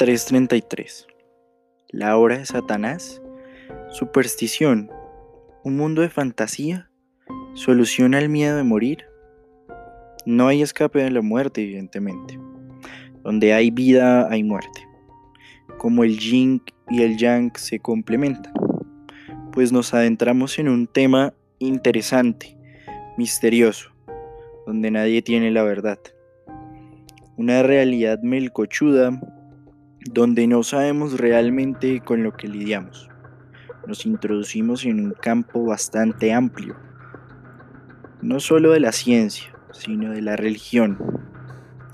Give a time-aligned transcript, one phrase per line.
[0.00, 1.06] 333.
[1.90, 3.20] La hora de Satanás.
[3.90, 4.90] Superstición.
[5.62, 6.90] Un mundo de fantasía.
[7.52, 9.04] Solución al miedo de morir.
[10.24, 12.40] No hay escape de la muerte, evidentemente.
[13.24, 14.88] Donde hay vida, hay muerte.
[15.76, 18.54] Como el yin y el yang se complementan.
[19.52, 22.56] Pues nos adentramos en un tema interesante,
[23.18, 23.90] misterioso,
[24.66, 25.98] donde nadie tiene la verdad.
[27.36, 29.20] Una realidad melcochuda
[30.06, 33.08] donde no sabemos realmente con lo que lidiamos.
[33.86, 36.76] Nos introducimos en un campo bastante amplio,
[38.22, 40.98] no solo de la ciencia, sino de la religión,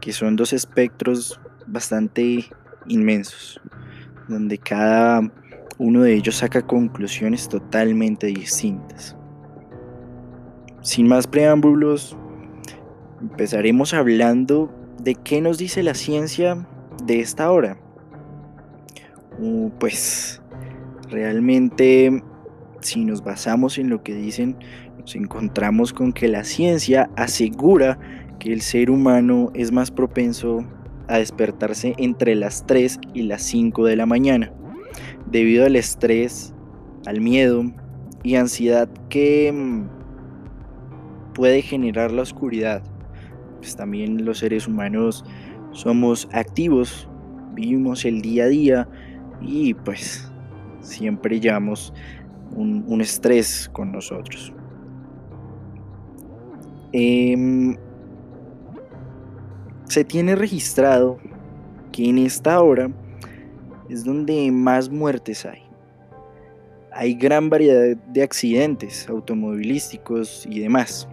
[0.00, 2.46] que son dos espectros bastante
[2.86, 3.60] inmensos,
[4.28, 5.30] donde cada
[5.78, 9.16] uno de ellos saca conclusiones totalmente distintas.
[10.80, 12.16] Sin más preámbulos,
[13.20, 16.66] empezaremos hablando de qué nos dice la ciencia
[17.04, 17.81] de esta hora.
[19.38, 20.42] Uh, pues
[21.10, 22.22] realmente
[22.84, 24.56] si nos basamos en lo que dicen,
[24.98, 27.98] nos encontramos con que la ciencia asegura
[28.38, 30.66] que el ser humano es más propenso
[31.08, 34.52] a despertarse entre las 3 y las 5 de la mañana,
[35.30, 36.54] debido al estrés,
[37.06, 37.64] al miedo
[38.22, 42.82] y ansiedad que mm, puede generar la oscuridad.
[43.58, 45.24] Pues también los seres humanos
[45.72, 47.08] somos activos,
[47.54, 48.88] vivimos el día a día
[49.44, 50.30] y pues
[50.80, 51.92] siempre llevamos
[52.54, 54.52] un, estrés con nosotros.
[56.92, 57.76] Em,
[59.84, 61.18] se tiene registrado
[61.90, 62.90] que en esta hora
[63.88, 65.62] es donde más muertes hay.
[66.92, 71.08] Hay gran variedad de accidentes automovilísticos y demás.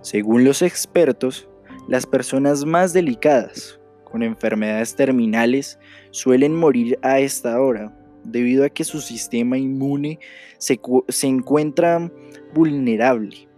[0.00, 1.48] Según los expertos,
[1.88, 3.79] las personas más delicadas,
[4.10, 5.78] con enfermedades terminales
[6.10, 10.18] suelen morir a esta hora debido a que su sistema inmune
[10.58, 10.78] se,
[11.22, 12.10] encuentra
[12.54, 13.48] vulnerable.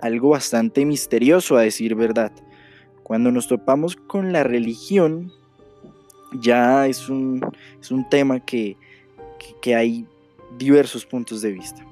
[0.00, 2.32] Algo bastante misterioso a decir verdad.
[3.02, 5.32] Cuando nos topamos con la religión,
[6.40, 7.40] ya es un,
[7.80, 8.76] es un tema que,
[9.60, 10.06] que hay
[10.58, 11.84] diversos puntos de vista.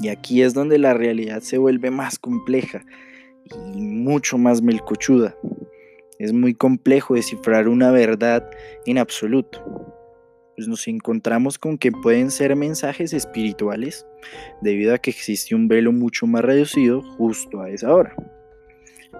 [0.00, 2.84] Y aquí es donde la realidad se vuelve más compleja
[3.74, 5.36] y mucho más melcochuda.
[6.18, 8.48] Es muy complejo descifrar una verdad
[8.86, 9.60] en absoluto.
[10.56, 14.06] Pues nos encontramos con que pueden ser mensajes espirituales
[14.60, 18.14] debido a que existe un velo mucho más reducido justo a esa hora.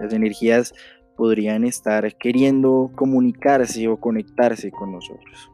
[0.01, 0.73] Las energías
[1.17, 5.51] podrían estar queriendo comunicarse o conectarse con nosotros.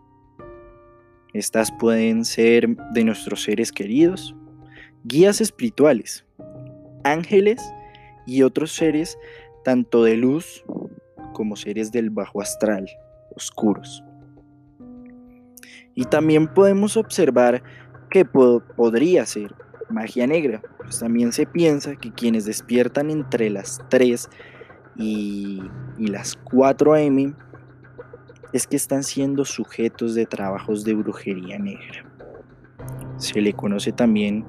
[1.32, 4.34] Estas pueden ser de nuestros seres queridos,
[5.04, 6.26] guías espirituales,
[7.04, 7.62] ángeles
[8.26, 9.16] y otros seres
[9.64, 10.64] tanto de luz
[11.40, 12.86] como seres del bajo astral,
[13.34, 14.04] oscuros.
[15.94, 17.62] Y también podemos observar
[18.10, 19.54] que podría ser
[19.88, 24.28] magia negra, pues también se piensa que quienes despiertan entre las 3
[24.96, 25.62] y,
[25.96, 27.34] las 4 am
[28.52, 32.04] es que están siendo sujetos de trabajos de brujería negra.
[33.16, 34.44] Se le conoce también,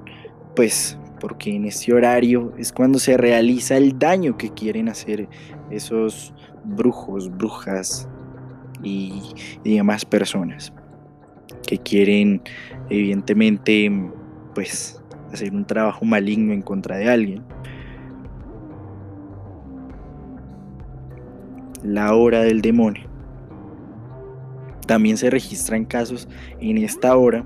[0.57, 5.30] pues, porque en este horario es cuando se realiza el daño que quieren hacer
[5.69, 6.34] esos
[6.64, 8.08] brujos, brujas
[8.84, 9.22] y,
[9.64, 10.74] demás personas
[11.68, 12.42] que quieren
[12.90, 13.92] evidentemente
[14.54, 15.02] pues
[15.32, 17.44] hacer un trabajo maligno en contra de alguien.
[21.84, 23.10] La hora del demonio.
[24.88, 26.28] También se registran casos
[26.60, 27.46] en esta hora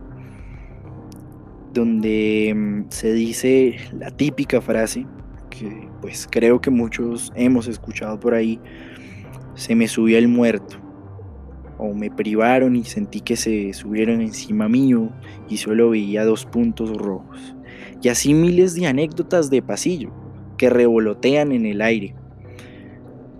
[1.74, 5.06] donde mm, se dice la típica frase
[5.50, 8.60] que pues creo que muchos hemos escuchado por ahí
[9.56, 10.78] se me subió el muerto.
[11.78, 15.10] O me privaron y sentí que se subieron encima mío
[15.50, 17.56] y solo veía dos puntos rojos.
[18.02, 20.12] Y así miles de anécdotas de pasillo
[20.58, 22.16] que revolotean en el aire.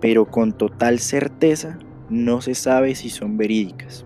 [0.00, 1.78] Pero con total certeza
[2.10, 4.04] no se sabe si son verídicas.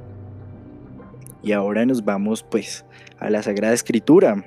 [1.43, 2.85] Y ahora nos vamos pues
[3.19, 4.45] a la Sagrada Escritura.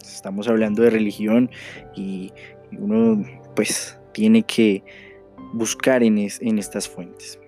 [0.00, 1.50] Estamos hablando de religión
[1.94, 2.32] y
[2.78, 3.22] uno
[3.54, 4.82] pues tiene que
[5.52, 7.38] buscar en, estas fuentes.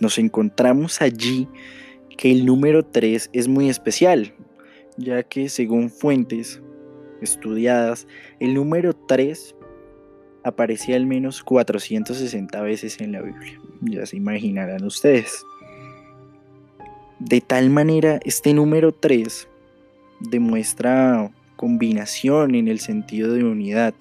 [0.00, 1.48] Nos encontramos allí
[2.16, 4.34] que el número 3 es muy especial,
[4.96, 6.60] ya que según fuentes
[7.20, 8.06] estudiadas,
[8.40, 9.54] el número 3
[10.44, 13.60] aparecía al menos 460 veces en la Biblia.
[13.80, 15.44] Ya se imaginarán ustedes.
[17.18, 19.48] De tal manera, este número 3
[20.20, 23.94] demuestra combinación en el sentido de unidad,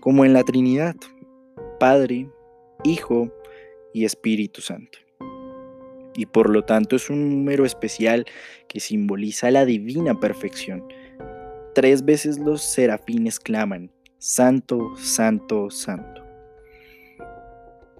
[0.00, 0.96] como en la Trinidad.
[1.80, 2.28] Padre,
[2.84, 3.32] Hijo
[3.94, 4.98] y Espíritu Santo.
[6.14, 8.26] Y por lo tanto es un número especial
[8.68, 10.84] que simboliza la divina perfección.
[11.74, 16.22] Tres veces los serafines claman, Santo, Santo, Santo.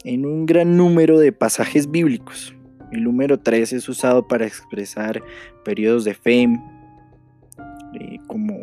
[0.04, 2.54] En un gran número de pasajes bíblicos,
[2.92, 5.22] el número 3 es usado para expresar
[5.64, 6.42] periodos de fe,
[7.94, 8.62] eh, como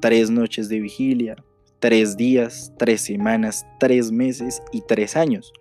[0.00, 1.34] tres noches de vigilia,
[1.82, 5.52] tres días, tres semanas, tres meses y tres años.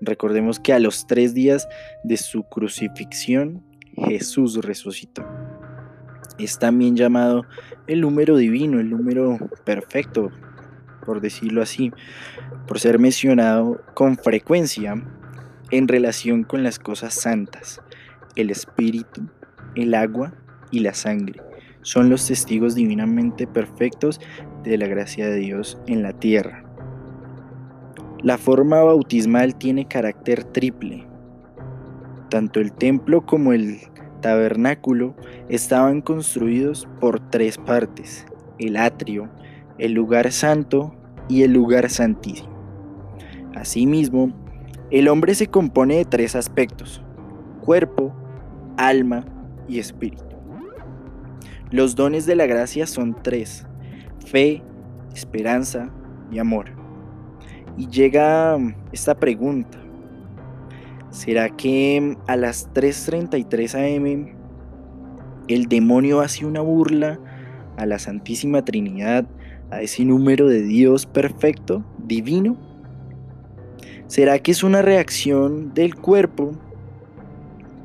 [0.00, 1.68] Recordemos que a los tres días
[2.02, 3.64] de su crucifixión,
[3.94, 5.24] Jesús resucitó.
[6.40, 7.44] Es también llamado
[7.86, 10.32] el número divino, el número perfecto,
[11.06, 11.92] por decirlo así,
[12.66, 15.00] por ser mencionado con frecuencia
[15.70, 17.80] en relación con las cosas santas,
[18.34, 19.30] el espíritu,
[19.76, 20.34] el agua
[20.72, 21.40] y la sangre
[21.82, 24.20] son los testigos divinamente perfectos
[24.68, 26.62] de la gracia de Dios en la tierra.
[28.22, 31.06] La forma bautismal tiene carácter triple.
[32.28, 33.78] Tanto el templo como el
[34.20, 35.14] tabernáculo
[35.48, 38.26] estaban construidos por tres partes,
[38.58, 39.30] el atrio,
[39.78, 40.94] el lugar santo
[41.28, 42.50] y el lugar santísimo.
[43.54, 44.32] Asimismo,
[44.90, 47.02] el hombre se compone de tres aspectos,
[47.60, 48.12] cuerpo,
[48.76, 49.24] alma
[49.68, 50.24] y espíritu.
[51.70, 53.67] Los dones de la gracia son tres,
[54.26, 54.62] fe,
[55.14, 55.90] esperanza
[56.30, 56.66] y amor.
[57.76, 58.58] Y llega
[58.92, 59.78] esta pregunta,
[61.10, 64.36] ¿será que a las 3.33 am
[65.48, 67.18] el demonio hace una burla
[67.76, 69.26] a la Santísima Trinidad,
[69.70, 72.56] a ese número de Dios perfecto, divino?
[74.08, 76.52] ¿Será que es una reacción del cuerpo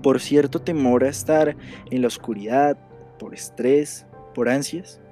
[0.02, 1.56] por cierto temor a estar
[1.92, 2.78] en la oscuridad,
[3.20, 5.03] por estrés, por ansias?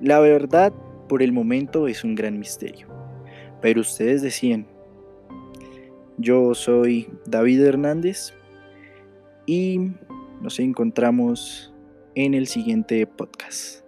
[0.00, 0.72] La verdad,
[1.08, 2.88] por el momento es un gran misterio.
[3.60, 4.66] Pero ustedes decían,
[6.16, 8.32] yo soy David Hernández
[9.46, 9.92] y
[10.40, 11.74] nos encontramos
[12.14, 13.79] en el siguiente podcast.